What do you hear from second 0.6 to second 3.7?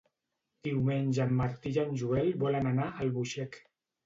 Diumenge en Martí i en Joel volen anar a Albuixec.